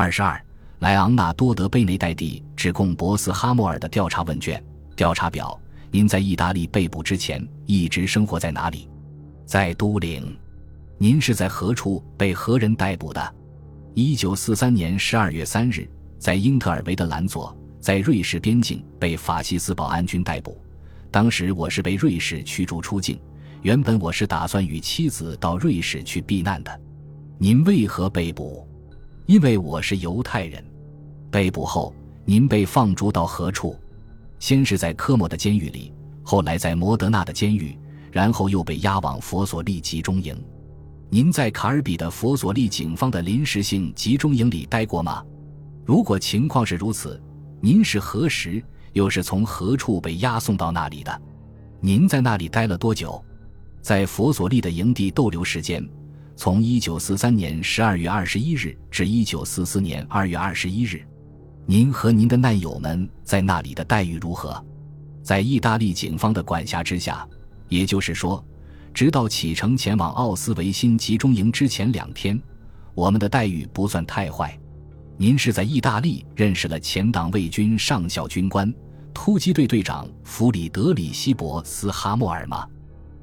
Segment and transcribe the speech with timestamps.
[0.00, 0.42] 二十二，
[0.78, 4.64] 莱昂纳多德·贝内代蒂指控博斯哈莫尔的调查问卷
[4.96, 8.88] 调查表：您在意大利被捕之前一直生活在哪里？
[9.44, 10.34] 在都灵。
[10.96, 13.34] 您是在何处被何人逮捕的？
[13.92, 15.86] 一九四三年十二月三日，
[16.18, 20.58] 在英特尔维的兰佐，在瑞士边境被法西斯保安军逮捕。
[21.10, 23.20] 当时我是被瑞士驱逐出境。
[23.60, 26.80] 原本我是打算与妻子到瑞士去避难的。
[27.36, 28.66] 您为何被捕？
[29.26, 30.64] 因为我是犹太人。
[31.30, 31.94] 被捕后，
[32.24, 33.78] 您被放逐到何处？
[34.38, 37.78] 先是在科莫的监狱里，后来在摩德纳的监狱，
[38.10, 40.36] 然后又被押往佛索利集中营。
[41.08, 45.24] 您在卡尔比的佛索利警方的临时性集中营里待过吗？
[45.84, 47.20] 如果情况是如此，
[47.60, 48.62] 您是何时
[48.92, 51.22] 又是从何处被押送到那里的？
[51.80, 53.22] 您在那里待了多久？
[53.82, 55.86] 在佛索利的营地逗留时间，
[56.42, 61.06] 从一九四三年十二月二十一日至一九四四年二月二十一日。
[61.66, 64.58] 您和您的难友们在那里的待遇如何？
[65.22, 67.28] 在意大利警方的管辖之下，
[67.68, 68.42] 也就是说，
[68.94, 72.40] 直到启程前往奥斯维辛集中营之前两天，
[72.94, 74.58] 我们的待遇不算太坏。
[75.18, 78.72] 您是在意大利认识了前党卫军上校军官、
[79.12, 82.66] 突击队队长弗里德里希·博斯哈默尔吗？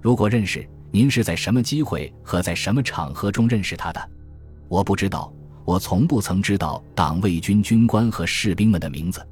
[0.00, 4.10] 如果认识，您是在什么机会和在什么场合中认识他的？
[4.68, 5.32] 我不知道，
[5.64, 9.26] 我从不曾知道党卫军军官和士兵们的名字。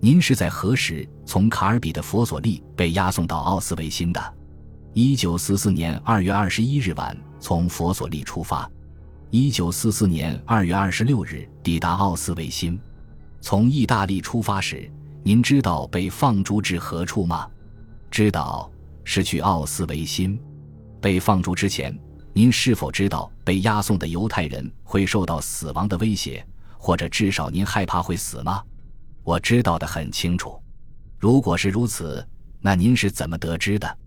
[0.00, 4.34] 您是在何时从卡尔比的佛索利被押送到奥斯维辛的？
[4.92, 8.70] 一九四四年二月二十一日晚从佛索利出发，
[9.30, 12.78] 一九四四年二月二十六日抵达奥斯维辛。
[13.40, 14.90] 从意大利出发时，
[15.22, 17.48] 您知道被放逐至何处吗？
[18.10, 18.70] 知道。
[19.10, 20.38] 是去奥斯维辛，
[21.00, 21.96] 被放逐之前，
[22.32, 26.46] 您是否知道被押送的犹太人会受到死亡的威胁，
[26.76, 28.62] 或者至少您害怕会死吗？
[29.22, 30.60] 我知道的很清楚。
[31.18, 32.26] 如果是如此，
[32.60, 33.98] 那您是怎么得知的？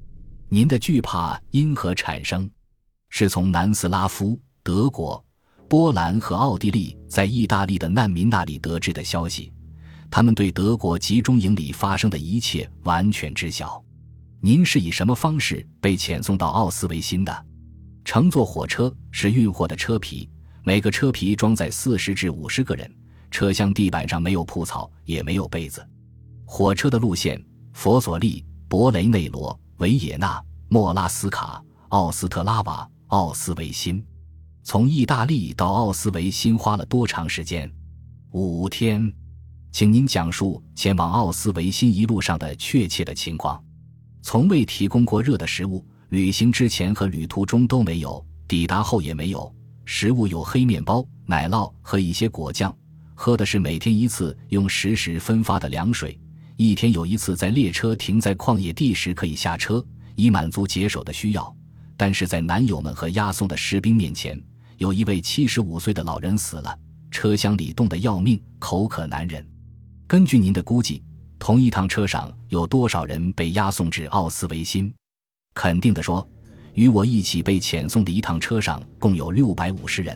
[0.49, 2.49] 您的惧怕因何产生？
[3.09, 5.23] 是从南斯拉夫、德国、
[5.67, 9.51] 波兰和奥地利在意大利的难民那里得知的消息。
[10.09, 13.81] 他们对德国集中营里发生的一切完全知晓。
[14.43, 17.45] 您是以什么方式被遣送到奥斯维辛的？
[18.03, 20.27] 乘坐火车是运货的车皮，
[20.63, 22.91] 每个车皮装载四十至五十个人。
[23.29, 25.87] 车厢地板上没有铺草，也没有被子。
[26.43, 27.39] 火车的路线：
[27.73, 34.03] 佛索利、博雷内罗、维也纳、莫拉斯卡、奥斯特拉瓦、奥斯维辛。
[34.63, 37.71] 从意大利到奥斯维辛花了多长时间？
[38.31, 39.13] 五天。
[39.71, 43.63] 请您讲述前往奥斯维辛一路上的确切的情况。
[44.21, 49.53] 从未提供过热的食物，旅行之前和旅途中都没有，抵达后也没有。
[49.85, 52.75] 食物有黑面包、奶酪和一些果酱。
[53.15, 56.19] 喝的是每天一次用实时分发的凉水。
[56.55, 59.83] 一天有一次在列车停在旷野地时可以下车，
[60.15, 61.55] 以满足解手的需要。
[61.97, 64.41] 但是在男友们和押送的士兵面前，
[64.77, 66.77] 有一位七十五岁的老人死了，
[67.09, 69.45] 车厢里冻得要命，口渴难忍。
[70.07, 71.03] 根据您的估计。
[71.41, 74.93] 同一趟车上有多少人被押送至奥斯维辛？
[75.55, 76.25] 肯定的说，
[76.75, 80.15] 与我一起被遣送的一趟车上共有六百五十人。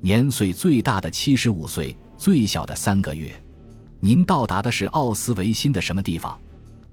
[0.00, 3.30] 年岁最大的七十五岁，最小的三个月。
[4.00, 6.40] 您到达的是奥斯维辛的什么地方？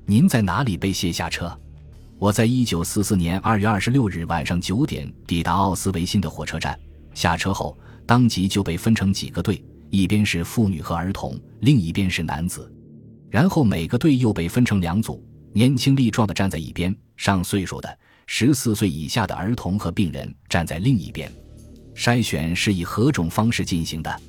[0.05, 1.57] 您在哪里被卸下车？
[2.19, 6.77] 我在一九四四年二月二十六日晚上九点抵达奥斯维辛的火车站。
[7.13, 12.69] 下车后，当即就被分成几个队，一边是妇女和儿童，另一边是男子。
[13.33, 21.33] 然后每个队又被分成两组，年轻力壮的站在一边，上岁数的十四岁以下的儿童和病人站在另一边。
[21.95, 24.21] 筛选是以何种方式进行的？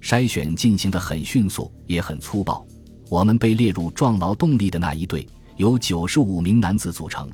[0.00, 2.64] 筛选进行的很迅速，也很粗暴。
[3.08, 5.26] 我们被列入壮劳动力的那一队，
[5.56, 7.28] 由九十五名男子组成，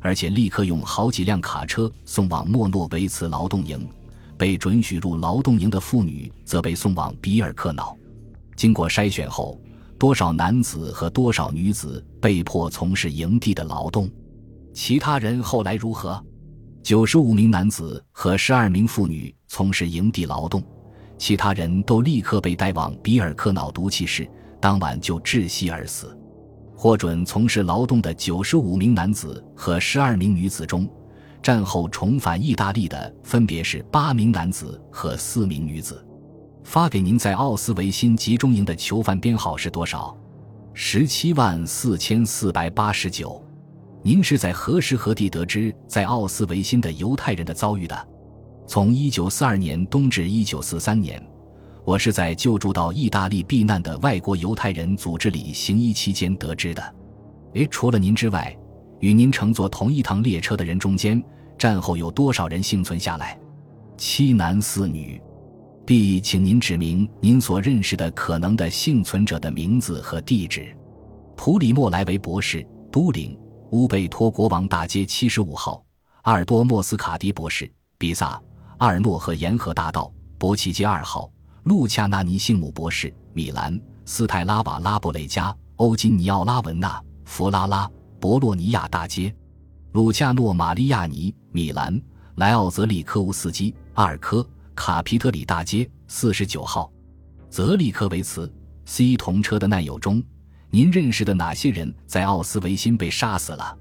[0.00, 3.88] 而且立刻用好几辆卡车送往莫诺维茨劳动营。
[4.36, 7.96] 被准许入劳动营的妇女则被送往比尔克瑙。
[8.56, 9.56] 经过筛选后。
[9.98, 14.10] 多少男子和多少女子被迫从事营地的劳动？
[14.72, 16.22] 其他人后来如何？
[16.82, 20.62] 九十五名男子和十二名妇女从事营地劳动，
[21.16, 24.28] 其他人都立刻被带往比尔克瑙毒气室，
[24.60, 26.14] 当晚就窒息而死。
[26.76, 30.86] 获准从事劳动的九十五名男子和十二名女子中，
[31.40, 36.04] 战后重返意大利的分别是八名男子和四名女子。
[36.64, 40.16] 发给您在奥斯维辛集中营的囚犯编号是多少？
[40.72, 43.40] 十七万四千四百八十九。
[44.02, 48.08] 您是在何时何地得知在奥斯维辛的犹太人的遭遇的？
[48.66, 51.22] 从一九四二年冬至一九四三年，
[51.84, 56.94] 我是在救助到意大利避难的外国犹太人组织里行医期间得知的。
[57.54, 58.56] 诶，除了您之外，
[59.00, 61.22] 与您乘坐同一趟列车的人中间，
[61.58, 63.38] 战后有多少人幸存下来？
[63.98, 65.20] 七男四女。
[65.86, 70.74] B，请您指明您所认识的可能的幸存者的名字和地址。
[71.36, 73.38] 普里莫莱维博士，都灵，
[73.72, 75.84] 乌贝托国王大街七十五号。
[76.22, 78.40] 阿尔多莫斯卡迪博士，比萨，
[78.78, 81.30] 阿尔诺和沿河大道，博奇街二号。
[81.64, 89.34] 路恰纳尼幸姆博士，米兰斯泰拉瓦拉布雷加欧金尼奥拉文纳弗拉拉博洛尼亚大街，
[89.92, 92.00] 鲁恰诺玛利亚尼米兰
[92.36, 96.90] 莱奥泽里科乌斯基阿尔科卡皮特里大街四十九号，
[97.48, 98.52] 泽利科维茨
[98.84, 100.22] C 同车的难友中，
[100.70, 103.76] 您认识的哪些人在奥斯维辛被杀死了？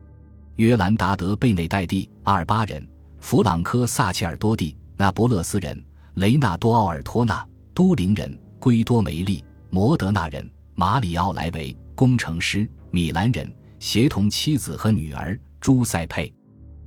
[0.57, 2.87] 约兰达德贝内代蒂阿尔巴人。
[3.19, 5.83] 弗朗科萨切尔多蒂那不勒斯人。
[6.15, 7.45] 雷纳多奥尔托纳。
[7.73, 8.39] 都灵人。
[8.59, 10.47] 圭多梅利，摩德纳人。
[10.75, 12.69] 马里奥莱维，工程师。
[12.91, 15.39] 米兰人，协同妻子和女儿。
[15.59, 16.31] 朱塞佩，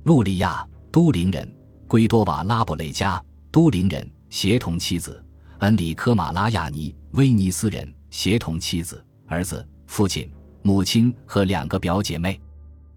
[0.03, 1.51] 路利亚都灵人。
[1.87, 3.21] 圭多瓦拉布雷加，
[3.51, 5.23] 都灵人协同妻子。
[5.59, 12.39] 恩里科马拉亚尼，威尼斯人协同妻子儿子父亲母亲和两个表姐妹，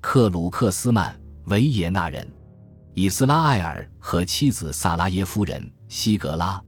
[0.00, 2.31] 克鲁克斯曼维也纳人，
[2.93, 6.62] 伊斯拉艾尔和妻子萨拉耶夫人西格拉。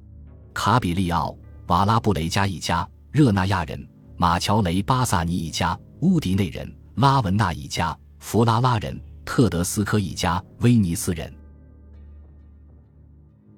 [0.54, 1.36] 卡比利奥、
[1.66, 11.30] 瓦拉布雷加一家、热那亚人、马乔雷巴萨尼一家、乌迪内人、拉文纳一家、弗拉拉人、特德斯科一家、威尼斯人。